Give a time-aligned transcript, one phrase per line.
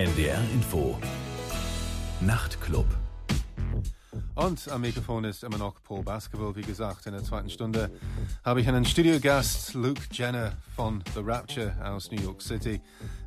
[0.00, 0.98] NDR Info.
[2.22, 2.86] Nachtclub.
[4.34, 6.56] Und am Mikrofon ist immer noch Paul Basketball.
[6.56, 7.90] Wie gesagt, in der zweiten Stunde
[8.42, 12.80] habe ich einen Studiogast, Luke Jenner von The Rapture aus New York City.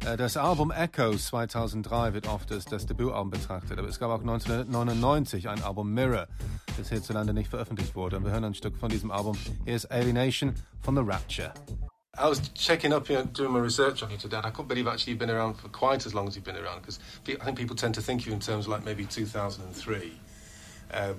[0.04, 4.22] Äh, das Album Echoes 2003 wird oft als das Debütalbum betrachtet, aber es gab auch
[4.22, 6.26] 1999 ein Album Mirror,
[6.80, 8.18] das hierzulande nicht veröffentlicht wurde.
[8.18, 9.38] Und wir hören ein Stück von diesem Album.
[9.66, 11.54] Hier ist Alienation von The Rapture.
[12.16, 14.86] I was checking up here, doing my research on you today, and I couldn't believe
[14.86, 17.58] actually you've been around for quite as long as you've been around, because I think
[17.58, 20.14] people tend to think of you in terms of like maybe 2003,
[20.94, 21.14] uh,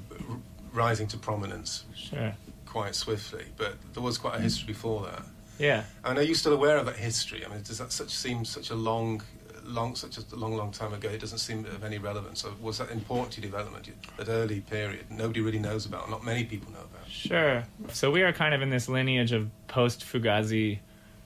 [0.72, 2.32] rising to prominence Sure.
[2.64, 5.22] quite swiftly, but there was quite a history before that.
[5.58, 5.82] Yeah.
[6.04, 7.44] And are you still aware of that history?
[7.44, 9.20] I mean, does that such seem such a long,
[9.64, 11.08] long, such a long, long time ago?
[11.08, 12.42] It doesn't seem of any relevance.
[12.42, 15.06] So was that important to your development, that early period?
[15.10, 17.08] Nobody really knows about, not many people know about.
[17.10, 17.64] Sure.
[17.92, 20.78] So we are kind of in this lineage of post Fugazi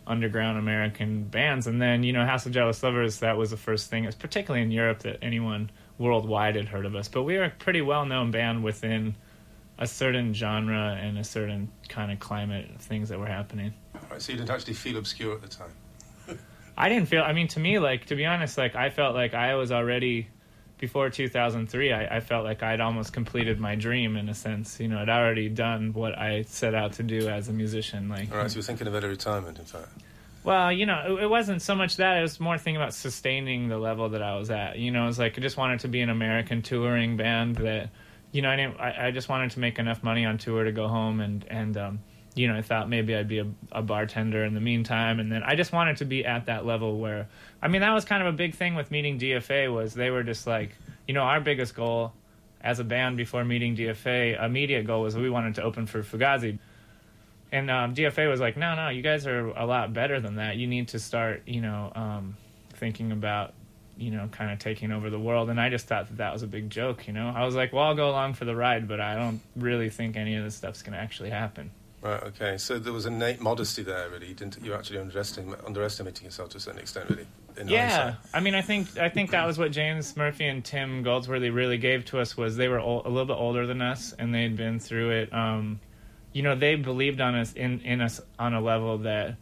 [0.08, 1.66] underground American bands.
[1.66, 4.62] And then, you know, House of Jealous Lovers, that was the first thing, it's particularly
[4.64, 7.08] in Europe, that anyone worldwide had heard of us.
[7.08, 9.14] But we were a pretty well known band within
[9.78, 13.72] a certain genre and a certain kind of climate of things that were happening.
[14.10, 15.70] Right, so you didn't actually feel obscure at the time.
[16.76, 19.34] I didn't feel, I mean, to me, like, to be honest, like, I felt like
[19.34, 20.28] I was already,
[20.78, 24.80] before 2003, I, I felt like I'd almost completed my dream in a sense.
[24.80, 28.08] You know, I'd already done what I set out to do as a musician.
[28.08, 29.88] Like, All right, so you're thinking of early retirement, in fact.
[30.44, 32.18] Well, you know, it, it wasn't so much that.
[32.18, 34.78] It was more thinking about sustaining the level that I was at.
[34.78, 37.90] You know, it was like I just wanted to be an American touring band that,
[38.32, 38.80] you know, I didn't.
[38.80, 41.76] I, I just wanted to make enough money on tour to go home and and
[41.76, 41.98] um,
[42.38, 45.42] you know, I thought maybe I'd be a, a bartender in the meantime, and then
[45.42, 47.28] I just wanted to be at that level where,
[47.60, 50.22] I mean, that was kind of a big thing with meeting DFA was they were
[50.22, 52.12] just like, you know, our biggest goal
[52.60, 56.58] as a band before meeting DFA, immediate goal was we wanted to open for Fugazi.
[57.50, 60.56] And um, DFA was like, no, no, you guys are a lot better than that.
[60.56, 62.36] You need to start, you know, um,
[62.74, 63.54] thinking about,
[63.96, 65.48] you know, kind of taking over the world.
[65.48, 67.32] And I just thought that that was a big joke, you know.
[67.34, 70.16] I was like, well, I'll go along for the ride, but I don't really think
[70.16, 71.70] any of this stuff's going to actually happen.
[72.00, 72.58] Right, okay.
[72.58, 74.28] So there was innate modesty there, really.
[74.28, 77.26] You didn't, you're actually underestimating, underestimating yourself to a certain extent, really.
[77.56, 78.14] in yeah hindsight.
[78.34, 81.76] i mean i think i think that was what james murphy and tim goldsworthy really
[81.76, 84.78] gave to us was they were a little bit older than us and they'd been
[84.78, 85.80] through it um,
[86.32, 89.34] you know they believed on us in, in us on a level that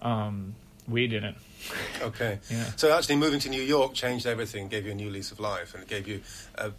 [0.00, 0.54] um,
[0.86, 1.36] we didn't
[2.00, 2.38] Okay.
[2.50, 2.64] Yeah.
[2.76, 5.74] So actually, moving to New York changed everything, gave you a new lease of life,
[5.74, 6.20] and it gave you
[6.56, 6.70] uh,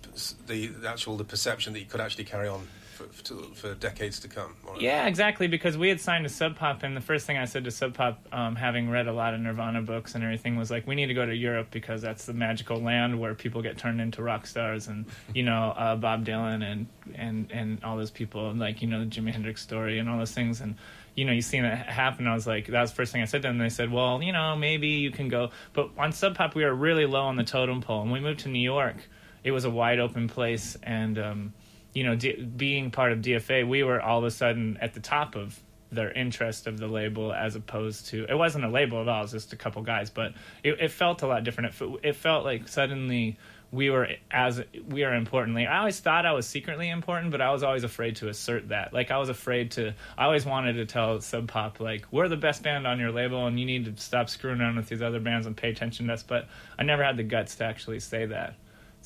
[0.46, 2.68] the, the actual the perception that you could actually carry on
[2.98, 4.56] for, for, for decades to come.
[4.80, 5.48] Yeah, exactly.
[5.48, 7.94] Because we had signed to Sub Pop, and the first thing I said to Sub
[7.94, 11.08] Pop, um, having read a lot of Nirvana books and everything, was like, we need
[11.08, 14.48] to go to Europe because that's the magical land where people get turned into rock
[14.48, 18.88] stars, and you know, uh, Bob Dylan and and and all those people, like you
[18.88, 20.76] know, the Jimi Hendrix story and all those things, and
[21.16, 22.28] you know, you seen it happen.
[22.28, 23.60] I was like, that was the first thing I said to them.
[23.60, 26.64] And they said, well, you know, maybe you can go, but on Sub Pop, we
[26.64, 28.98] were really low on the totem pole, and we moved to New York.
[29.44, 31.54] It was a wide open place, and um,
[31.98, 35.00] you know, D- being part of DFA, we were all of a sudden at the
[35.00, 35.60] top of
[35.92, 39.22] their interest of the label as opposed to it wasn't a label at all.
[39.22, 41.74] It was just a couple guys, but it, it felt a lot different.
[41.74, 43.40] It, it felt like suddenly
[43.72, 45.66] we were as we are importantly.
[45.66, 48.94] I always thought I was secretly important, but I was always afraid to assert that.
[48.94, 49.96] Like I was afraid to.
[50.20, 53.48] I always wanted to tell Sub Pop like we're the best band on your label,
[53.48, 56.14] and you need to stop screwing around with these other bands and pay attention to
[56.14, 56.22] us.
[56.22, 56.48] But
[56.78, 58.54] I never had the guts to actually say that.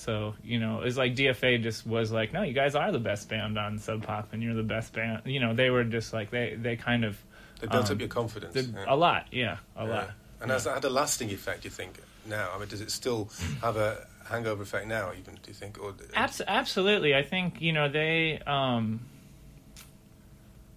[0.02, 3.30] So you know, it's like DFA just was like, no, you guys are the best
[3.30, 5.22] band on Sub Pop, and you're the best band.
[5.26, 7.18] You know, they were just like they they kind of
[7.60, 8.54] They built um, up your confidence.
[8.54, 8.86] did yeah.
[8.88, 9.90] a lot, yeah, a Yeah.
[9.94, 10.12] lot.
[10.42, 12.50] And has that had a lasting effect, you think, now?
[12.56, 13.30] I mean, does it still
[13.62, 15.78] have a hangover effect now, even, do you think?
[15.80, 17.14] Or, Abs- absolutely.
[17.14, 18.40] I think you know they.
[18.48, 19.02] Um,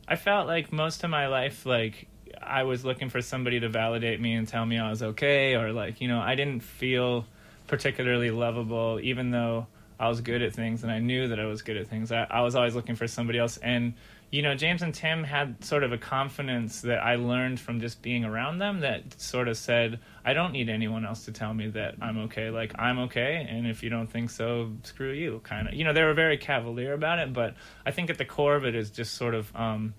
[0.07, 2.09] I felt like most of my life, like
[2.43, 5.73] I was looking for somebody to validate me and tell me I was okay, or
[5.73, 7.25] like you know I didn't feel
[7.67, 9.67] particularly lovable, even though
[9.99, 12.11] I was good at things and I knew that I was good at things.
[12.11, 13.95] I, I was always looking for somebody else, and
[14.31, 18.03] you know James and Tim had sort of a confidence that I learned from just
[18.03, 21.69] being around them that sort of said I don't need anyone else to tell me
[21.69, 22.51] that I'm okay.
[22.51, 25.41] Like I'm okay, and if you don't think so, screw you.
[25.45, 27.55] Kind of, you know, they were very cavalier about it, but
[27.87, 29.95] I think at the core of it is just sort of um,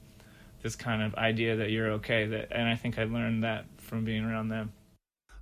[0.61, 2.27] this kind of idea that you're okay.
[2.27, 4.73] That, and I think I learned that from being around them.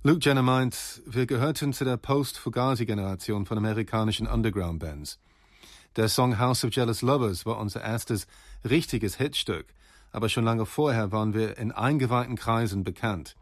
[0.06, 5.18] Luke Jenner meint, wir gehörten zu der Post-Fugazi-Generation von amerikanischen Underground-Bands.
[5.96, 8.26] Der Song House of Jealous Lovers war unser erstes
[8.68, 9.64] richtiges Hitstück,
[10.12, 13.34] aber schon lange vorher waren wir in eingeweihten Kreisen bekannt.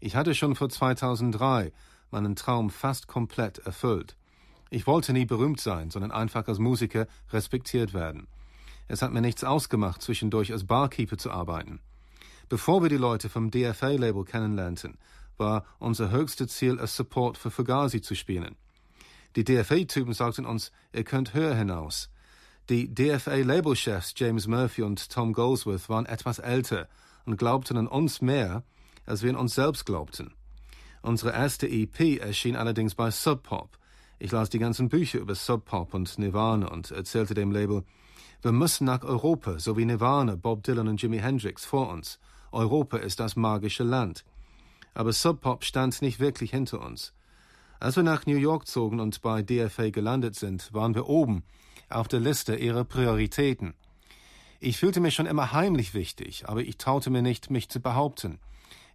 [0.00, 1.70] Ich hatte schon vor 2003
[2.10, 4.16] meinen Traum fast komplett erfüllt.
[4.70, 8.26] Ich wollte nie berühmt sein, sondern einfach als Musiker respektiert werden.
[8.88, 11.78] Es hat mir nichts ausgemacht, zwischendurch als Barkeeper zu arbeiten.
[12.48, 14.98] Bevor wir die Leute vom DFA-Label kennenlernten,
[15.38, 18.56] war unser höchstes Ziel, es Support für Fugazi zu spielen.
[19.36, 22.10] Die DFA-Typen sagten uns, ihr könnt höher hinaus.
[22.70, 26.88] Die DFA-Labelchefs James Murphy und Tom Goldsworth waren etwas älter
[27.26, 28.62] und glaubten an uns mehr,
[29.06, 30.32] als wir an uns selbst glaubten.
[31.02, 33.78] Unsere erste EP erschien allerdings bei Sub Pop.
[34.18, 37.84] Ich las die ganzen Bücher über Sub Pop und Nirvana und erzählte dem Label,
[38.40, 42.18] wir müssen nach Europa, so wie Nirvana, Bob Dylan und Jimi Hendrix vor uns.
[42.52, 44.24] Europa ist das magische Land.
[44.94, 47.12] Aber Sub Pop stand nicht wirklich hinter uns.
[47.80, 51.42] Als wir nach New York zogen und bei DFA gelandet sind, waren wir oben
[51.90, 53.74] auf der Liste ihrer Prioritäten.
[54.60, 58.38] Ich fühlte mich schon immer heimlich wichtig, aber ich traute mir nicht, mich zu behaupten.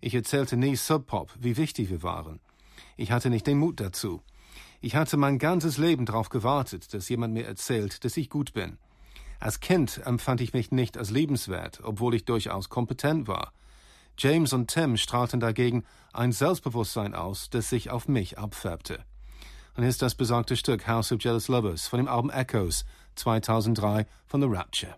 [0.02, 2.40] Ich erzählte nie Sub Pop, wie wichtig wir waren.
[2.98, 4.22] Ich hatte nicht den Mut dazu.
[4.82, 8.78] Ich hatte mein ganzes Leben darauf gewartet, dass jemand mir erzählt, dass ich gut bin.
[9.40, 13.54] Als Kind empfand ich mich nicht als liebenswert, obwohl ich durchaus kompetent war.
[14.22, 19.06] James und Tim strahlten dagegen ein Selbstbewusstsein aus, das sich auf mich abfärbte.
[19.76, 22.84] Und hier ist das besagte Stück House of Jealous Lovers von dem Album Echoes
[23.16, 24.96] 2003 von The Rapture.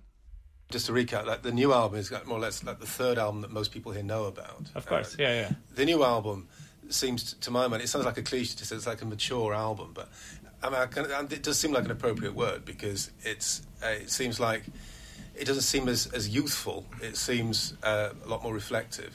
[0.71, 3.41] Just to recap, like the new album is more or less like the third album
[3.41, 4.71] that most people here know about.
[4.73, 5.51] Of course, uh, yeah, yeah.
[5.75, 6.47] The new album
[6.89, 9.53] seems, to my mind, it sounds like a cliche to say it's like a mature
[9.53, 10.09] album, but
[10.63, 14.09] I mean, I can, it does seem like an appropriate word because it's uh, it
[14.09, 14.63] seems like
[15.35, 16.85] it doesn't seem as, as youthful.
[17.01, 19.13] It seems uh, a lot more reflective.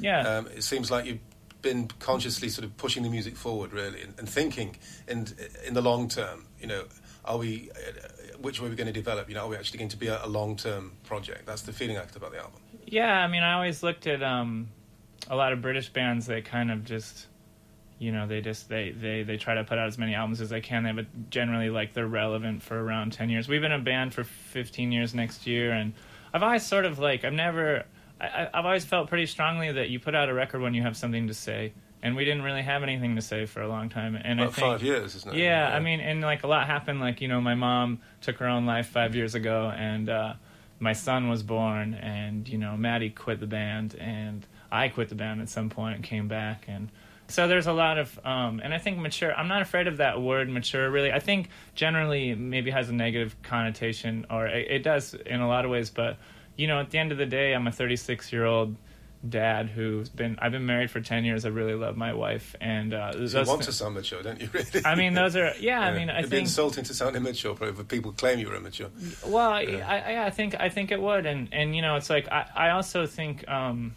[0.00, 0.20] Yeah.
[0.20, 1.20] Um, it seems like you've
[1.62, 4.76] been consciously sort of pushing the music forward, really, and, and thinking
[5.08, 5.26] in
[5.66, 6.46] in the long term.
[6.60, 6.84] You know,
[7.24, 9.28] are we uh, which way are we going to develop?
[9.28, 11.46] You know, are we actually going to be a, a long term project?
[11.46, 12.60] That's the feeling I get about the album.
[12.86, 14.68] Yeah, I mean, I always looked at um,
[15.28, 17.26] a lot of British bands that kind of just
[17.98, 20.50] you know they just they they they try to put out as many albums as
[20.50, 20.82] they can.
[20.82, 23.48] They but generally like they're relevant for around 10 years.
[23.48, 25.92] We've been a band for 15 years next year and
[26.34, 27.84] i've always sort of like i've never
[28.20, 30.96] I, i've always felt pretty strongly that you put out a record when you have
[30.96, 34.16] something to say and we didn't really have anything to say for a long time
[34.16, 35.38] and About i think five years isn't it?
[35.38, 38.36] Yeah, yeah, i mean and like a lot happened like you know my mom took
[38.38, 40.34] her own life five years ago and uh
[40.80, 45.14] my son was born and you know mattie quit the band and i quit the
[45.14, 46.90] band at some point and came back and
[47.34, 49.34] so there's a lot of, um, and I think mature.
[49.34, 50.88] I'm not afraid of that word mature.
[50.88, 55.48] Really, I think generally maybe has a negative connotation, or it, it does in a
[55.48, 55.90] lot of ways.
[55.90, 56.18] But
[56.56, 58.76] you know, at the end of the day, I'm a 36 year old
[59.28, 62.92] dad who's been I've been married for 10 years I really love my wife and
[62.92, 65.80] uh so you want to sound mature don't you really I mean those are yeah,
[65.80, 65.80] yeah.
[65.80, 68.54] I mean I It'd think be insulting to sound immature probably if people claim you're
[68.54, 68.90] immature
[69.26, 69.88] well yeah.
[69.88, 72.70] I, I think I think it would and and you know it's like I, I
[72.72, 73.94] also think um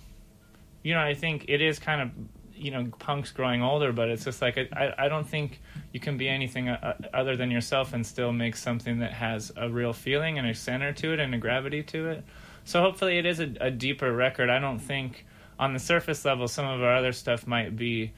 [0.81, 2.11] you know I think it is kind of
[2.57, 5.59] you know punks growing older but it's just like i, I don't think
[5.91, 9.69] you can be anything uh, other than yourself and still make something that has a
[9.69, 12.23] real feeling and a center to it and a gravity to it.
[12.65, 14.49] So hopefully it is a, a deeper record.
[14.49, 15.25] I don't think
[15.57, 18.11] on the surface level some of our other stuff might be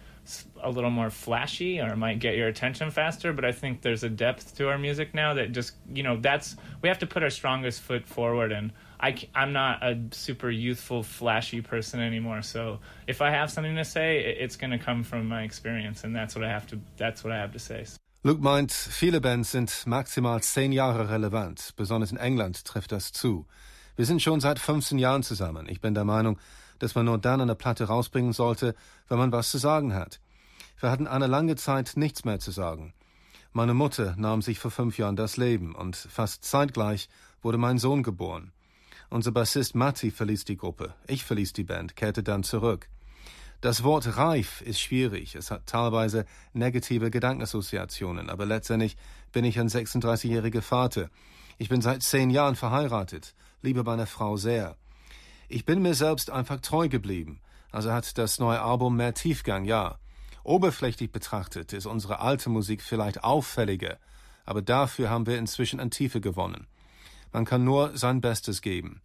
[0.61, 4.09] a little more flashy or might get your attention faster but i think there's a
[4.09, 7.31] depth to our music now that just you know that's we have to put our
[7.31, 12.41] strongest foot forward and I, I'm not a super youthful, flashy person anymore.
[12.41, 16.15] So if I have something to say, it's going to come from my experience, and
[16.15, 16.79] that's what I have to.
[16.97, 17.85] That's what I have to say.
[18.23, 21.73] Luke meint, viele Bands sind maximal zehn Jahre relevant.
[21.77, 23.45] Besonders in England trifft das zu.
[23.95, 25.67] Wir sind schon seit 15 Jahren zusammen.
[25.69, 26.37] Ich bin der Meinung,
[26.79, 28.75] dass man nur dann eine Platte rausbringen sollte,
[29.07, 30.19] wenn man was zu sagen hat.
[30.79, 32.93] Wir hatten eine lange Zeit nichts mehr zu sagen.
[33.53, 37.09] Meine Mutter nahm sich vor fünf Jahren das Leben und fast zeitgleich
[37.41, 38.51] wurde mein Sohn geboren.
[39.09, 40.93] Unser Bassist Matti verließ die Gruppe.
[41.07, 42.89] Ich verließ die Band, kehrte dann zurück.
[43.61, 45.35] Das Wort reif ist schwierig.
[45.35, 48.95] Es hat teilweise negative Gedankenassoziationen, aber letztendlich
[49.31, 51.09] bin ich ein 36-jähriger Vater.
[51.57, 54.77] Ich bin seit zehn Jahren verheiratet, liebe meine Frau sehr.
[55.49, 57.41] Ich bin mir selbst einfach treu geblieben.
[57.71, 59.97] Also hat das neue Album mehr Tiefgang, ja.
[60.43, 63.97] Oberflächlich betrachtet ist unsere alte Musik vielleicht auffälliger,
[64.45, 66.67] aber dafür haben wir inzwischen an Tiefe gewonnen.
[67.31, 69.01] Man kann nur sein Bestes geben.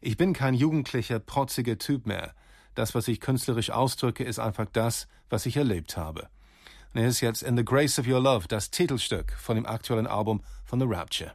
[0.00, 2.34] Ich bin kein jugendlicher, protziger Typ mehr.
[2.74, 6.28] Das, was ich künstlerisch ausdrücke, ist einfach das, was ich erlebt habe.
[6.94, 10.06] Und er ist jetzt In the Grace of Your Love, das Titelstück von dem aktuellen
[10.06, 11.32] Album von The Rapture.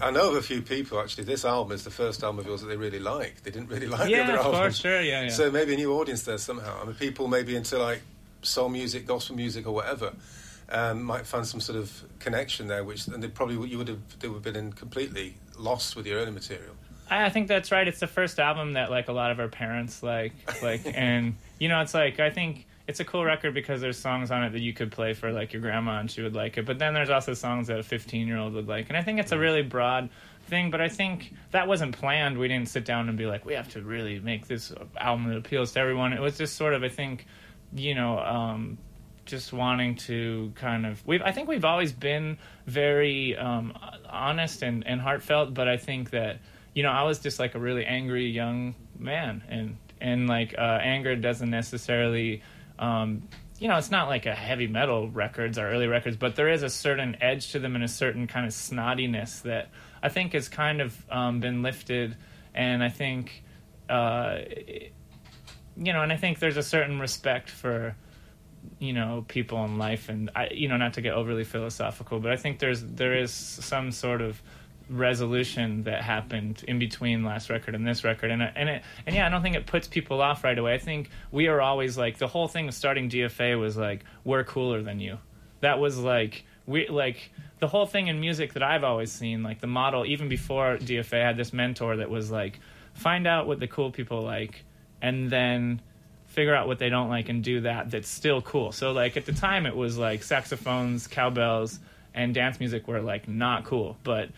[0.00, 1.24] I know of a few people actually.
[1.24, 3.42] This album is the first album of yours that they really like.
[3.44, 4.58] They didn't really like yeah, the other of albums.
[4.58, 5.30] course, sure, yeah, yeah.
[5.30, 6.80] So maybe a new audience there somehow.
[6.82, 8.02] I mean, people maybe into like
[8.42, 10.12] soul music, gospel music, or whatever.
[10.68, 14.18] Um, might find some sort of connection there, which and they probably you would have
[14.18, 16.74] they would have been in completely lost with your early material.
[17.10, 17.86] I think that's right.
[17.86, 20.32] It's the first album that like a lot of our parents like,
[20.62, 24.30] like, and you know, it's like I think it's a cool record because there's songs
[24.30, 26.66] on it that you could play for like your grandma and she would like it.
[26.66, 29.20] But then there's also songs that a 15 year old would like, and I think
[29.20, 30.10] it's a really broad
[30.46, 30.70] thing.
[30.70, 32.38] But I think that wasn't planned.
[32.38, 35.38] We didn't sit down and be like, we have to really make this album that
[35.38, 36.12] appeals to everyone.
[36.12, 37.26] It was just sort of, I think,
[37.72, 38.76] you know, um,
[39.24, 43.76] just wanting to kind of we I think we've always been very um,
[44.08, 46.40] honest and, and heartfelt, but I think that
[46.74, 50.78] you know I was just like a really angry young man, and and like uh,
[50.82, 52.42] anger doesn't necessarily.
[52.78, 53.28] Um,
[53.60, 56.64] you know, it's not like a heavy metal records or early records, but there is
[56.64, 59.70] a certain edge to them and a certain kind of snottiness that
[60.02, 62.16] I think has kind of um, been lifted,
[62.52, 63.44] and I think,
[63.88, 64.38] uh,
[65.76, 67.94] you know, and I think there's a certain respect for
[68.78, 70.08] you know people in life.
[70.08, 73.30] And I, you know not to get overly philosophical but i think there's there is
[73.32, 74.40] some sort of
[74.88, 78.30] resolution that happened in between last record and this record.
[78.30, 80.74] And and it and yeah I don't think it puts people off right away.
[80.74, 84.44] I think we are always like the whole thing of starting DFA was like we're
[84.44, 85.18] cooler than you.
[85.60, 87.30] That was like we like
[87.60, 91.22] the whole thing in music that I've always seen like the model even before DFA
[91.22, 92.60] had this mentor that was like
[92.92, 94.64] find out what the cool people like
[95.00, 95.80] and then
[96.34, 98.72] figure out what they don't like and do that that's still cool.
[98.72, 101.78] So like at the time it was like saxophones cowbells
[102.12, 103.96] and dance music were like not cool.
[104.02, 104.30] But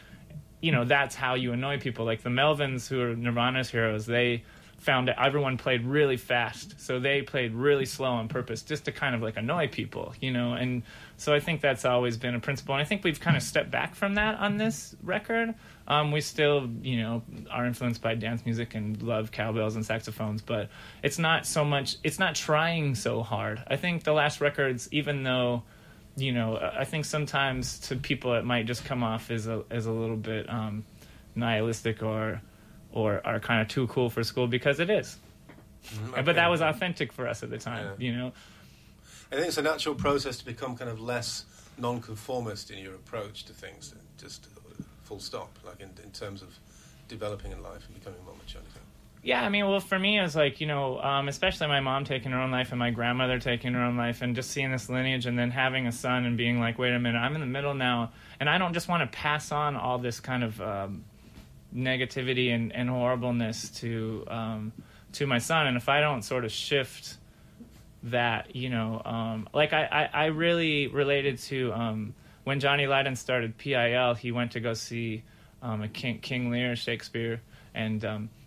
[0.61, 2.05] you know that's how you annoy people.
[2.05, 4.45] Like the melvins who are nirvana's heroes they
[4.79, 8.93] found that everyone played really fast so they played really slow on purpose just to
[8.93, 10.53] kind of like annoy people you know?
[10.53, 10.83] And
[11.17, 13.71] so i think that's always been a principle and i think we've kind of stepped
[13.71, 15.55] back from that on this record.
[15.89, 20.43] Um, we still you know are influenced by dance music and love cowbells and saxophones
[20.43, 20.69] but
[21.03, 23.63] it's not so much it's not trying so hard.
[23.67, 25.63] I think the last records even though
[26.17, 29.87] you know, I think sometimes to people it might just come off as a as
[29.87, 30.85] a little bit um,
[31.35, 32.41] nihilistic or
[32.97, 35.19] or are kind of too cool for school because it is.
[36.09, 36.23] Okay.
[36.23, 38.07] But that was authentic for us at the time, yeah.
[38.07, 38.33] you know.
[39.31, 41.45] I think it's a natural process to become kind of less
[41.77, 44.47] nonconformist in your approach to things, just
[45.05, 46.59] full stop, like in, in terms of
[47.07, 48.63] developing in life and becoming more mature.
[49.23, 52.33] Yeah, I mean, well, for me, it's like you know, um, especially my mom taking
[52.33, 55.27] her own life and my grandmother taking her own life, and just seeing this lineage,
[55.27, 57.75] and then having a son and being like, wait a minute, I'm in the middle
[57.75, 61.05] now, and I don't just want to pass on all this kind of um,
[61.75, 64.73] negativity and, and horribleness to um,
[65.13, 67.17] to my son, and if I don't sort of shift
[68.05, 73.17] that, you know, um, like I, I, I, really related to um, when Johnny Lydon
[73.17, 75.23] started PIL, he went to go see
[75.63, 77.41] um, a King, King Lear Shakespeare,
[77.75, 78.01] and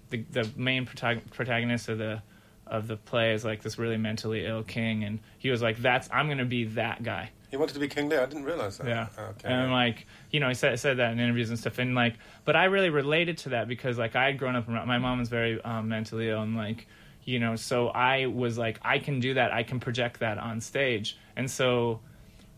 [0.09, 2.21] the the main protagonist of the
[2.69, 6.09] of the play is like this really mentally ill king, and he was like, "That's
[6.11, 8.21] I'm gonna be that guy." He wanted to be King Lear.
[8.21, 8.87] I didn't realize that.
[8.87, 9.07] Yeah.
[9.17, 9.47] Okay.
[9.51, 12.55] And like, you know, he said said that in interviews and stuff, and like, but
[12.55, 14.67] I really related to that because like I had grown up.
[14.67, 16.87] My mom was very um, mentally ill, and like,
[17.23, 19.51] you know, so I was like, I can do that.
[19.51, 22.01] I can project that on stage, and so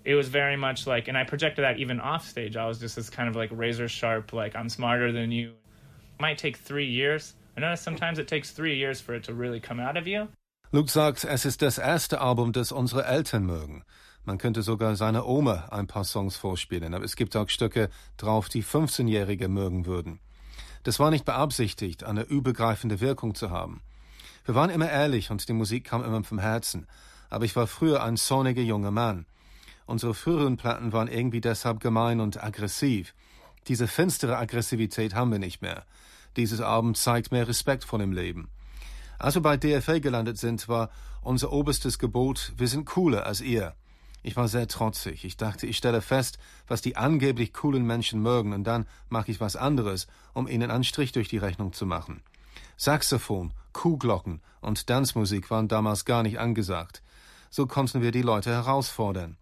[0.04, 2.58] it was very much like, and I projected that even off stage.
[2.58, 5.50] I was just this kind of like razor sharp, like I'm smarter than you.
[5.50, 7.34] It might take three years
[10.72, 13.84] Luke sagt, es ist das erste Album, das unsere Eltern mögen.
[14.24, 18.50] Man könnte sogar seiner Oma ein paar Songs vorspielen, aber es gibt auch Stücke drauf,
[18.50, 20.20] die 15-Jährige mögen würden.
[20.84, 23.82] Das war nicht beabsichtigt, eine übergreifende Wirkung zu haben.
[24.46, 26.88] Wir waren immer ehrlich und die Musik kam immer vom Herzen.
[27.30, 29.26] Aber ich war früher ein sonniger junger Mann.
[29.86, 33.14] Unsere früheren Platten waren irgendwie deshalb gemein und aggressiv.
[33.68, 35.86] Diese finstere Aggressivität haben wir nicht mehr.
[36.38, 38.50] Dieses Album zeigt mehr Respekt vor dem Leben.
[39.20, 40.90] Als wir bei DFA gelandet sind, war
[41.22, 43.76] unser oberstes Gebot, wir sind cooler als ihr.
[44.24, 45.26] Ich war sehr trotzig.
[45.26, 49.42] Ich dachte, ich stelle fest, was die angeblich coolen Menschen mögen, und dann mache ich
[49.42, 52.22] was anderes, um ihnen einen Strich durch die Rechnung zu machen.
[52.78, 57.04] Saxophon, Kuhglocken und Tanzmusik waren damals gar nicht angesagt.
[57.50, 59.38] So konnten wir die Leute herausfordern.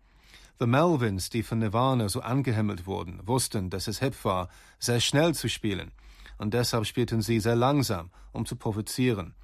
[0.60, 5.34] The Melvins, die von Nirvana so angehimmelt wurden, wussten, dass es hip war, sehr schnell
[5.34, 5.92] zu spielen
[6.40, 9.36] und deshalb spielten sie sehr langsam, um zu provozieren.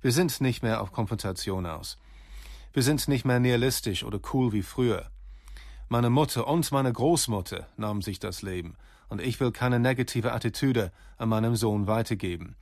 [0.00, 1.98] Wir sind nicht mehr auf Konfrontation aus.
[2.72, 5.10] Wir sind nicht mehr nihilistisch oder cool wie früher.
[5.88, 8.76] Meine Mutter und meine Großmutter nahmen sich das Leben,
[9.08, 12.56] und ich will keine negative Attitüde an meinem Sohn weitergeben.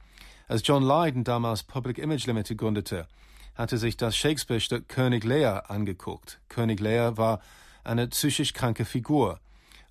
[0.49, 3.09] Als John Lydon damals Public Image Limited gründete,
[3.56, 6.40] hatte sich das Shakespeare-Stück König Lear angeguckt.
[6.49, 7.40] König Lear war
[7.85, 9.40] eine psychisch kranke Figur.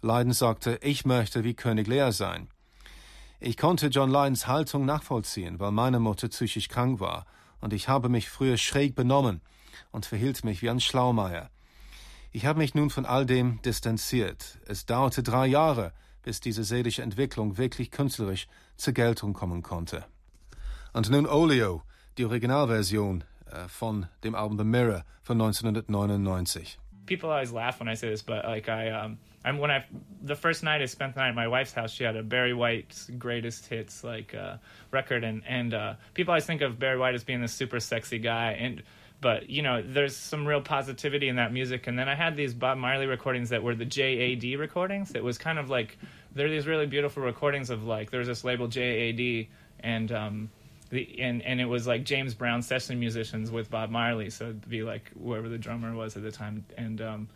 [0.02, 2.48] Lydon sagte, ich möchte wie König Lear sein.
[3.48, 7.28] Ich konnte John Lydons Haltung nachvollziehen, weil meine Mutter psychisch krank war,
[7.62, 9.40] und ich habe mich früher schräg benommen
[9.92, 11.52] und verhielt mich wie ein Schlaumeier.
[12.32, 14.58] Ich habe mich nun von all dem distanziert.
[14.66, 18.48] Es dauerte drei Jahre, bis diese seelische Entwicklung wirklich künstlerisch
[18.78, 20.06] zur Geltung kommen konnte.
[20.94, 21.84] Und nun Olio,
[22.18, 26.80] die Originalversion äh, von dem Album The Mirror von 1999.
[27.06, 29.86] People always laugh when I say this, but like I um I'm when I
[30.24, 32.54] the first night I spent the night at my wife's house, she had a Barry
[32.54, 34.58] White's greatest hits like uh,
[34.92, 38.18] record, and and uh, people always think of Barry White as being this super sexy
[38.18, 38.82] guy, and
[39.22, 41.88] but you know, there's some real positivity in that music.
[41.88, 45.12] And then I had these Bob Marley recordings that were the JAD recordings.
[45.16, 45.98] It was kind of like
[46.34, 49.48] there are these really beautiful recordings of like there's this label JAD
[49.80, 50.50] and um,
[50.90, 54.70] the and and it was like James Brown session musicians with Bob Marley, so it'd
[54.70, 57.28] be like whoever the drummer was at the time, and um,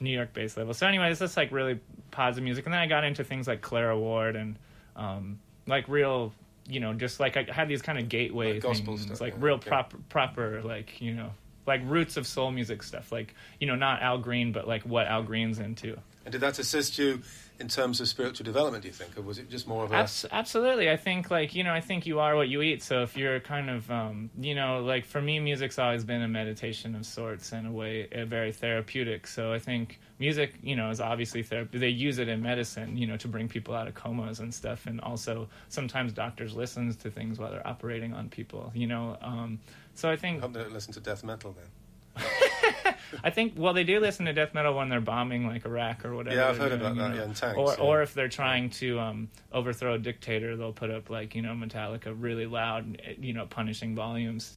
[0.00, 0.74] New York based label.
[0.74, 3.62] So anyway, it's just like really positive music, and then I got into things like
[3.62, 4.58] Clara Ward and
[4.96, 6.32] um, like real,
[6.68, 9.34] you know, just like I had these kind of gateway Like gospel things, stuff, like
[9.34, 9.68] yeah, real okay.
[9.68, 11.30] proper proper like you know
[11.66, 15.06] like roots of soul music stuff, like you know not Al Green, but like what
[15.06, 15.98] Al Green's into.
[16.24, 17.22] And did that assist you
[17.60, 19.18] in terms of spiritual development, do you think?
[19.18, 19.96] Or was it just more of a.
[19.96, 20.90] Abs- absolutely.
[20.90, 22.82] I think like you know, I think you are what you eat.
[22.82, 26.28] So if you're kind of um, you know, like for me, music's always been a
[26.28, 29.26] meditation of sorts and a way a very therapeutic.
[29.26, 31.78] So I think music, you know, is obviously therapy.
[31.78, 34.86] They use it in medicine, you know, to bring people out of comas and stuff.
[34.86, 38.70] And also sometimes doctors listens to things while they're operating on people.
[38.74, 39.58] You know, um,
[39.94, 41.66] so I I think hope they don't listen to death metal then.
[43.24, 46.14] I think well they do listen to death metal when they're bombing like Iraq or
[46.14, 46.36] whatever.
[46.36, 47.84] Yeah, I've they're heard about that, you yeah, in tanks, Or yeah.
[47.84, 51.54] or if they're trying to um, overthrow a dictator, they'll put up like you know
[51.54, 54.54] Metallica really loud, you know, punishing volumes.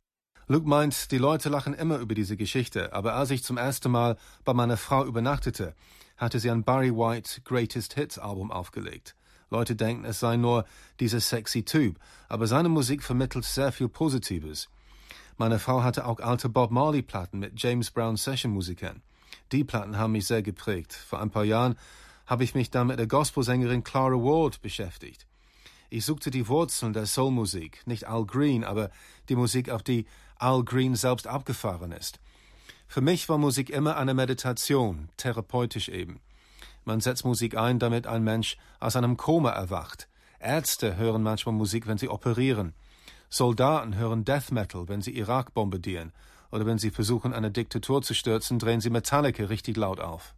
[0.47, 4.17] Luke meint, die Leute lachen immer über diese Geschichte, aber als ich zum ersten Mal
[4.43, 5.75] bei meiner Frau übernachtete,
[6.17, 9.15] hatte sie ein Barry White Greatest Hits Album aufgelegt.
[9.49, 10.65] Leute denken, es sei nur
[10.99, 14.69] dieser sexy Typ, aber seine Musik vermittelt sehr viel Positives.
[15.41, 19.01] Meine Frau hatte auch alte Bob Marley Platten mit James Brown Session Musikern.
[19.51, 20.93] Die Platten haben mich sehr geprägt.
[20.93, 21.79] Vor ein paar Jahren
[22.27, 25.25] habe ich mich dann mit der Gospelsängerin Clara Ward beschäftigt.
[25.89, 28.91] Ich suchte die Wurzeln der Soulmusik, nicht Al Green, aber
[29.29, 30.05] die Musik, auf die
[30.37, 32.19] Al Green selbst abgefahren ist.
[32.87, 36.19] Für mich war Musik immer eine Meditation, therapeutisch eben.
[36.85, 40.07] Man setzt Musik ein, damit ein Mensch aus einem Koma erwacht.
[40.37, 42.75] Ärzte hören manchmal Musik, wenn sie operieren.
[43.33, 46.11] Soldaten hören Death Metal, wenn sie Irak bombardieren.
[46.51, 50.35] Oder wenn sie versuchen, eine Diktatur zu stürzen, drehen sie Metallica richtig laut auf.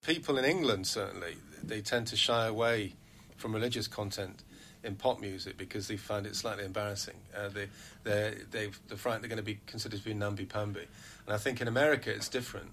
[0.00, 2.94] People in England, certainly, they tend to shy away
[3.36, 4.44] from religious content
[4.82, 7.16] in pop music because they find it slightly embarrassing.
[7.36, 7.68] Uh, they,
[8.02, 10.86] they're, they've, they're frightened they're going to be considered to be namby-pamby.
[11.26, 12.70] And I think in America it's different.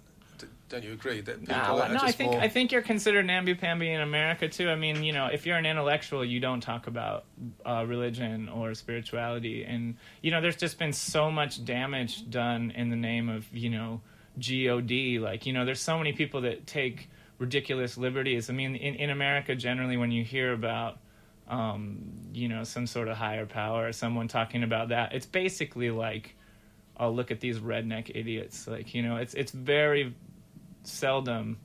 [0.69, 1.21] Don't you agree?
[1.21, 2.39] That people No, no, I think more...
[2.39, 4.69] I think you're considered namby-pamby in America too.
[4.69, 7.25] I mean, you know, if you're an intellectual, you don't talk about
[7.65, 12.89] uh, religion or spirituality, and you know, there's just been so much damage done in
[12.89, 14.01] the name of you know
[14.37, 14.89] God.
[15.21, 18.49] Like, you know, there's so many people that take ridiculous liberties.
[18.49, 20.99] I mean, in in America, generally, when you hear about
[21.47, 25.89] um, you know some sort of higher power or someone talking about that, it's basically
[25.89, 26.35] like,
[26.99, 28.67] oh, look at these redneck idiots.
[28.67, 30.13] Like, you know, it's it's very
[30.83, 31.57] seldom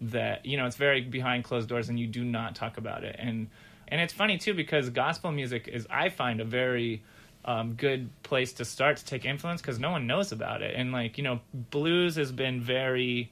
[0.00, 3.16] that you know it's very behind closed doors and you do not talk about it.
[3.18, 3.48] And
[3.88, 7.02] and it's funny too because gospel music is i find a very
[7.44, 10.74] um, good place to start to take influence because no one knows about it.
[10.76, 13.30] And like you know blues has been very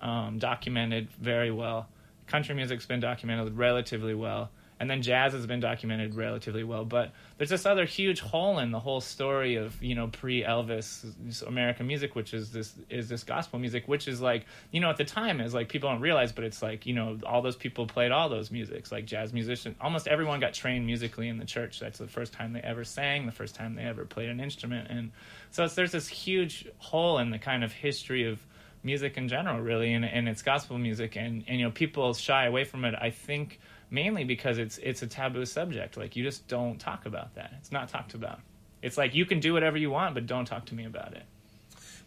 [0.00, 1.88] um, documented very well.
[2.26, 6.84] Country music's been documented relatively well and then jazz has been documented relatively well.
[6.84, 11.86] But there's this other huge hole in the whole story of you know pre-elvis american
[11.86, 15.04] music which is this is this gospel music which is like you know at the
[15.04, 18.10] time is like people don't realize but it's like you know all those people played
[18.10, 21.78] all those musics like jazz musicians almost everyone got trained musically in the church.
[21.78, 24.88] That's the first time they ever sang the first time they ever played an instrument.
[24.90, 25.12] And
[25.50, 28.40] so there's this huge hole in the kind of history of
[28.82, 31.16] music in general really and, and it's gospel music.
[31.16, 32.94] And, and you know people shy away from it.
[33.00, 37.34] I think mainly because it's it's a taboo subject like you just don't talk about
[37.34, 38.40] that it's not talked about
[38.82, 41.24] it's like you can do whatever you want but don't talk to me about it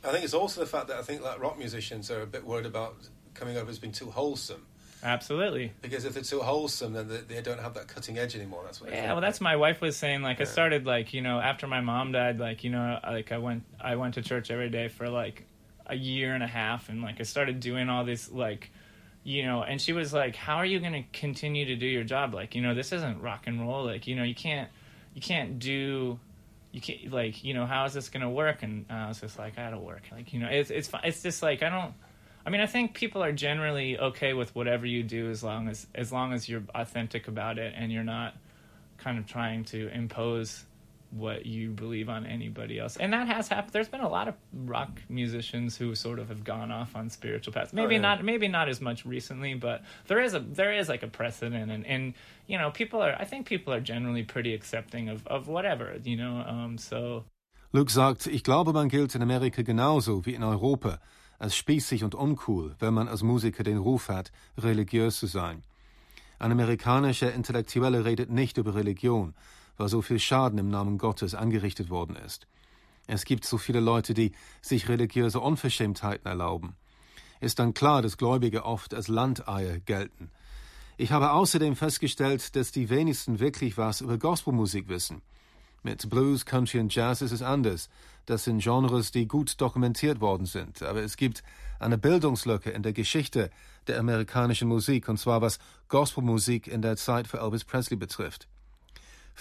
[0.03, 2.45] I think it's also the fact that I think like rock musicians are a bit
[2.45, 2.95] worried about
[3.33, 4.65] coming over as being too wholesome.
[5.03, 8.61] absolutely Because if they're too wholesome, then they, they don't have that cutting edge anymore.
[8.65, 8.91] That's what.
[8.91, 11.81] yeah well that's my wife was saying like i started like you know after my
[11.81, 15.09] mom died like you know like i went i went to church every day for
[15.09, 15.45] like
[15.85, 18.71] a year and a half and like i started doing all this like
[19.29, 22.03] you know and she was like how are you going to continue to do your
[22.03, 22.33] job?
[22.33, 23.85] Like you know this isn't rock and roll.
[23.85, 24.69] Like you know you can't
[25.13, 26.19] you can't do
[26.71, 28.63] you can't like you know how is this going to work?
[28.63, 30.03] And i was just like i don't work.
[30.11, 31.93] Like you know it's it's it's just like i don't
[32.43, 35.85] i mean i think people are generally okay with whatever you do as long as
[35.93, 38.33] as long as you're authentic about it and you're not
[38.97, 40.65] kind of trying to impose
[41.11, 42.97] what you believe on anybody else.
[42.97, 43.73] And that has happened.
[43.73, 47.53] There's been a lot of rock musicians who sort of have gone off on spiritual
[47.53, 47.73] paths.
[47.73, 48.01] Maybe yeah.
[48.01, 51.71] not maybe not as much recently, but there is a there is like a precedent
[51.71, 52.13] and, and
[52.47, 56.17] you know, people are I think people are generally pretty accepting of, of whatever, you
[56.17, 56.43] know.
[56.47, 57.23] Um so
[57.71, 60.99] Luke sagt, ich glaube, man gilt in Amerika genauso wie in Europa
[61.37, 65.63] als spießig und uncool, wenn man als Musiker den Ruf hat, religiös zu sein.
[66.37, 69.33] Ein amerikanischer Intellektueller redet nicht über Religion,
[69.79, 72.47] weil so viel Schaden im Namen Gottes angerichtet worden ist.
[73.07, 76.75] Es gibt so viele Leute, die sich religiöse Unverschämtheiten erlauben.
[77.39, 80.29] Ist dann klar, dass Gläubige oft als Landeier gelten.
[80.97, 85.21] Ich habe außerdem festgestellt, dass die wenigsten wirklich was über Gospelmusik wissen.
[85.81, 87.89] Mit Blues, Country und Jazz ist es anders.
[88.25, 90.83] Das sind Genres, die gut dokumentiert worden sind.
[90.83, 91.41] Aber es gibt
[91.79, 93.49] eine Bildungslücke in der Geschichte
[93.87, 98.49] der amerikanischen Musik, und zwar was Gospelmusik in der Zeit für Elvis Presley betrifft.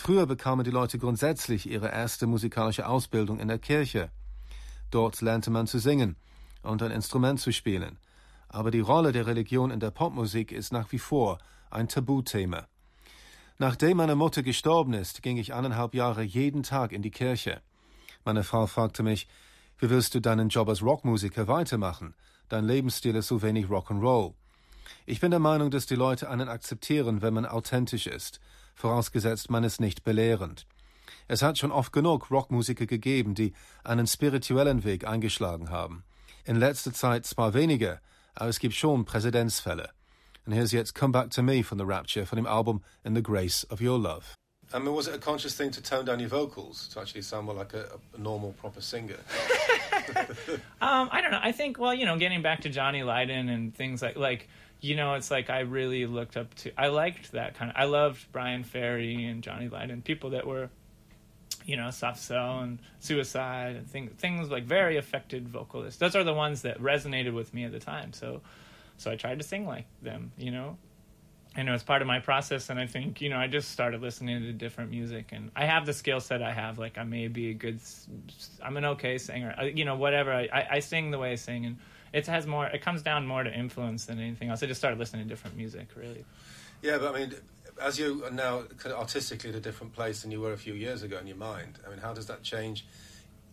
[0.00, 4.12] Früher bekamen die Leute grundsätzlich ihre erste musikalische Ausbildung in der Kirche.
[4.92, 6.14] Dort lernte man zu singen
[6.62, 7.98] und ein Instrument zu spielen.
[8.48, 12.68] Aber die Rolle der Religion in der Popmusik ist nach wie vor ein Tabuthema.
[13.58, 17.60] Nachdem meine Mutter gestorben ist, ging ich eineinhalb Jahre jeden Tag in die Kirche.
[18.24, 19.26] Meine Frau fragte mich,
[19.78, 22.14] wie willst du deinen Job als Rockmusiker weitermachen?
[22.48, 24.34] Dein Lebensstil ist so wenig Rock'n'Roll.
[25.06, 28.38] Ich bin der Meinung, dass die Leute einen akzeptieren, wenn man authentisch ist
[28.78, 30.66] vorausgesetzt man ist nicht belehrend.
[31.26, 33.52] Es hat schon oft genug Rockmusiker gegeben, die
[33.84, 36.04] einen spirituellen Weg eingeschlagen haben.
[36.44, 38.00] In letzter Zeit zwar weniger,
[38.34, 39.90] aber es gibt schon Präzedenzfälle.
[40.46, 43.22] And here's jetzt Come Back to Me von The Rapture von dem Album In the
[43.22, 44.24] Grace of Your Love.
[44.72, 47.46] I mean, was it a conscious thing to tone down your vocals to actually sound
[47.46, 49.16] more like a, a normal, proper singer?
[50.80, 51.40] um, I don't know.
[51.42, 54.48] I think, well, you know, getting back to Johnny Lydon and things like like
[54.80, 56.80] you know, it's like I really looked up to.
[56.80, 57.76] I liked that kind of.
[57.76, 60.70] I loved Bryan Ferry and Johnny Lydon, people that were,
[61.64, 65.98] you know, Soft Cell and Suicide and things things like very affected vocalists.
[65.98, 68.12] Those are the ones that resonated with me at the time.
[68.12, 68.40] So,
[68.98, 70.30] so I tried to sing like them.
[70.38, 70.78] You know,
[71.56, 72.70] and it was part of my process.
[72.70, 75.86] And I think you know, I just started listening to different music, and I have
[75.86, 76.78] the skill set I have.
[76.78, 77.80] Like I may be a good,
[78.62, 79.56] I'm an okay singer.
[79.58, 80.32] Uh, you know, whatever.
[80.32, 81.78] I I, I sing the way I sing and
[82.12, 82.66] it has more.
[82.66, 84.62] It comes down more to influence than anything else.
[84.62, 86.24] I just started listening to different music, really.
[86.82, 87.34] Yeah, but I mean,
[87.80, 90.58] as you are now kind of artistically at a different place than you were a
[90.58, 92.86] few years ago in your mind, I mean, how does that change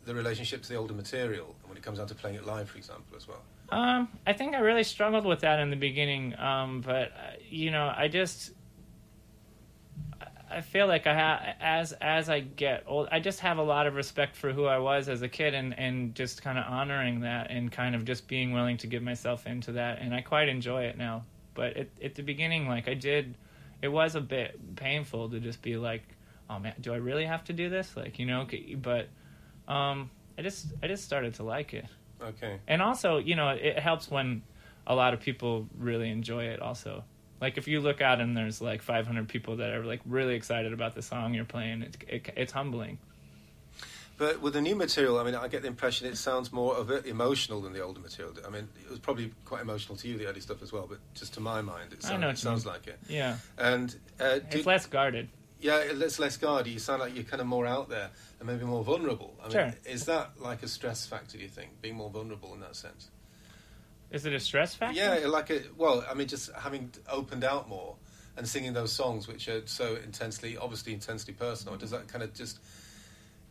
[0.06, 2.78] the relationship to the older material when it comes down to playing it live, for
[2.78, 3.42] example, as well?
[3.70, 7.72] Um, I think I really struggled with that in the beginning, um, but uh, you
[7.72, 8.52] know, I just
[10.56, 13.88] I feel like I have as as I get old, I just have a lot
[13.88, 17.20] of respect for who I was as a kid, and and just kind of honoring
[17.22, 20.48] that, and kind of just being willing to give myself into that, and I quite
[20.48, 21.26] enjoy it now.
[21.54, 23.36] But at, at the beginning, like I did,
[23.82, 26.04] it was a bit painful to just be like,
[26.50, 27.96] oh man, do I really have to do this?
[27.98, 29.10] Like you know, but
[29.68, 31.86] um, I just I just started to like it.
[32.22, 32.60] Okay.
[32.68, 34.42] And also, you know, it helps when
[34.88, 36.62] a lot of people really enjoy it.
[36.62, 37.04] Also,
[37.42, 40.74] like if you look out and there's like 500 people that are like really excited
[40.74, 42.98] about the song you're playing, it's it, it's humbling.
[44.18, 46.90] But with the new material, I mean, I get the impression it sounds more of
[46.90, 48.34] it emotional than the older material.
[48.48, 51.00] I mean, it was probably quite emotional to you, the early stuff as well, but
[51.14, 52.98] just to my mind, it, sound, it sounds like it.
[53.10, 53.38] Yeah.
[53.58, 55.28] And uh, it's less guarded.
[55.60, 56.72] Yeah, it's less guarded.
[56.72, 59.36] You sound like you're kind of more out there and maybe more vulnerable.
[59.42, 59.74] I mean, sure.
[59.86, 61.38] is that like a stress factor?
[61.38, 63.10] Do you think being more vulnerable in that sense?
[64.16, 64.98] Is it a stress factor?
[64.98, 67.96] Yeah, like a well, I mean, just having opened out more
[68.38, 71.78] and singing those songs, which are so intensely, obviously intensely personal.
[71.78, 72.60] Does that kind of just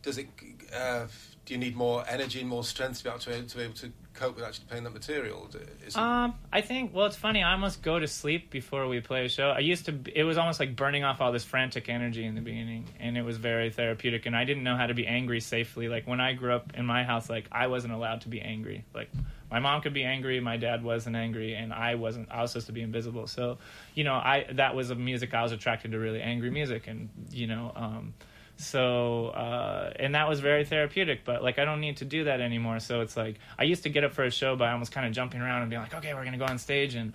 [0.05, 0.27] does it?
[0.73, 1.07] Uh,
[1.45, 3.73] do you need more energy and more strength to be able to, to be able
[3.73, 5.49] to cope with actually playing that material?
[5.95, 6.93] Um, I think.
[6.93, 7.43] Well, it's funny.
[7.43, 9.49] I almost go to sleep before we play a show.
[9.49, 9.99] I used to.
[10.15, 13.23] It was almost like burning off all this frantic energy in the beginning, and it
[13.23, 14.25] was very therapeutic.
[14.25, 15.89] And I didn't know how to be angry safely.
[15.89, 18.85] Like when I grew up in my house, like I wasn't allowed to be angry.
[18.93, 19.09] Like
[19.49, 22.31] my mom could be angry, my dad wasn't angry, and I wasn't.
[22.31, 23.27] I was supposed to be invisible.
[23.27, 23.57] So,
[23.93, 27.09] you know, I that was a music I was attracted to really angry music, and
[27.29, 28.13] you know, um,
[28.57, 31.25] so uh, and that was very therapeutic.
[31.25, 32.79] But like, I don't need to do that anymore.
[32.79, 35.13] So it's like I used to get up for a show by almost kind of
[35.13, 37.13] jumping around and being like, okay, we're gonna go on stage and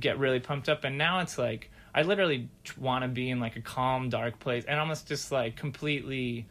[0.00, 0.84] get really pumped up.
[0.84, 4.64] And now it's like I literally want to be in like a calm, dark place,
[4.64, 6.46] and almost just like completely,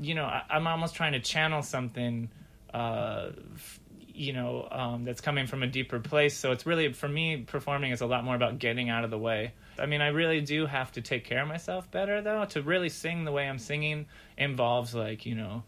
[0.00, 2.30] you know, I, am almost trying to channel something.
[2.72, 3.30] Uh,
[4.18, 6.36] you know um, that's coming from a deeper place.
[6.36, 9.18] So it's really for me performing is a lot more about getting out of the
[9.18, 9.52] way.
[9.78, 12.44] I mean i really do have to take care of myself better though.
[12.46, 15.62] To really sing the way i'm singing involves like you know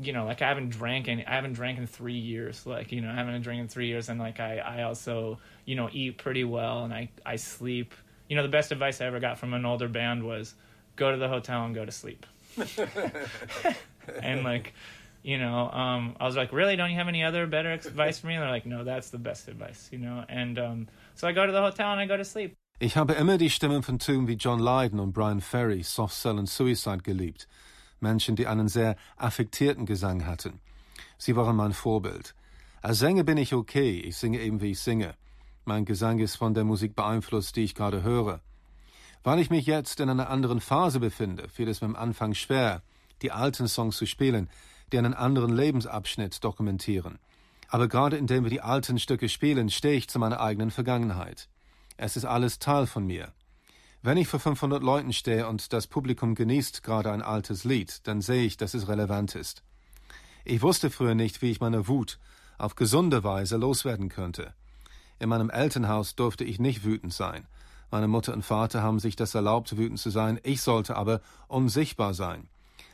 [0.00, 2.64] you know like i haven't drank any i haven't drank in three years.
[2.64, 4.08] Like you know i haven't drank in three years.
[4.08, 7.94] And like i i also you know eat pretty well and i i sleep.
[8.28, 10.54] You know the best advice i ever got from an older band was
[10.96, 12.26] go to the hotel and go to sleep.
[14.22, 14.74] And like
[15.22, 18.26] you know, um, I was like, really, don't you have any other better advice for
[18.26, 18.34] me?
[18.34, 20.24] And they're like, no, that's the best advice, you know.
[20.28, 22.56] And um, so I go to the hotel and I go to sleep.
[22.82, 26.38] Ich habe immer die Stimmen von Tomb wie John Lydon und Brian Ferry, Soft Cell
[26.38, 27.46] und Suicide geliebt.
[28.00, 30.60] Menschen, die einen sehr affektierten Gesang hatten.
[31.18, 32.34] Sie waren mein Vorbild.
[32.80, 35.14] Als Sänger bin ich okay, ich singe eben wie ich singe.
[35.66, 38.40] Mein Gesang ist von der Musik beeinflusst, die ich gerade höre.
[39.22, 42.82] Weil ich mich jetzt in einer anderen Phase befinde, fiel es mir am Anfang schwer,
[43.20, 44.48] die alten Songs zu spielen,
[44.92, 47.18] die einen anderen Lebensabschnitt dokumentieren.
[47.68, 51.48] Aber gerade indem wir die alten Stücke spielen, stehe ich zu meiner eigenen Vergangenheit.
[51.96, 53.32] Es ist alles Teil von mir.
[54.02, 58.22] Wenn ich vor 500 Leuten stehe und das Publikum genießt gerade ein altes Lied, dann
[58.22, 59.62] sehe ich, dass es relevant ist.
[60.44, 62.18] Ich wusste früher nicht, wie ich meine Wut
[62.56, 64.54] auf gesunde Weise loswerden könnte.
[65.18, 67.46] In meinem Elternhaus durfte ich nicht wütend sein.
[67.90, 72.14] Meine Mutter und Vater haben sich das erlaubt, wütend zu sein, ich sollte aber unsichtbar
[72.14, 72.48] sein.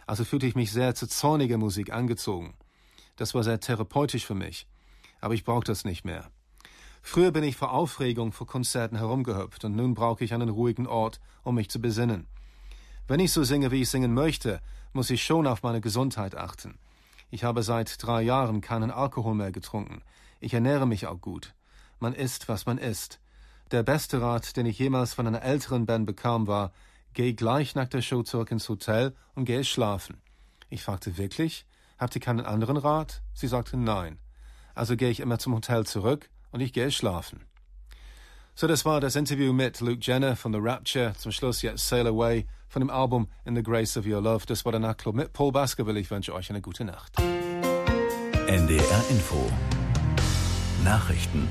[0.07, 2.55] Also fühlte ich mich sehr zu zorniger Musik angezogen.
[3.17, 4.67] Das war sehr therapeutisch für mich.
[5.21, 6.31] Aber ich brauche das nicht mehr.
[7.03, 11.21] Früher bin ich vor Aufregung vor Konzerten herumgehüpft und nun brauche ich einen ruhigen Ort,
[11.45, 12.27] um mich zu besinnen.
[13.09, 14.61] Wenn ich so singe, wie ich singen möchte,
[14.93, 16.79] muss ich schon auf meine Gesundheit achten.
[17.31, 20.03] Ich habe seit drei Jahren keinen Alkohol mehr getrunken.
[20.41, 21.55] Ich ernähre mich auch gut.
[21.99, 23.21] Man isst, was man isst.
[23.71, 26.73] Der beste Rat, den ich jemals von einer älteren Band bekam, war,
[27.17, 30.21] geh gleich nach der Show zurück ins Hotel und geh schlafen.
[30.69, 31.67] Ich fragte wirklich,
[31.99, 33.23] habt ihr keinen anderen Rat?
[33.33, 34.19] Sie sagte nein.
[34.75, 37.41] Also gehe ich immer zum Hotel zurück und ich gehe schlafen.
[38.55, 41.15] So, das war das Interview mit Luke Jenner von The Rapture.
[41.17, 44.45] Zum Schluss jetzt Sail Away von dem Album In the Grace of Your Love.
[44.47, 45.99] Das war der Nachtclub mit Paul Baskerville.
[45.99, 47.19] Ich wünsche euch eine gute Nacht.
[48.47, 49.51] NDR Info
[50.85, 51.49] Nachrichten